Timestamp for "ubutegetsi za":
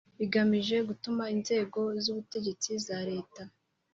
2.11-2.97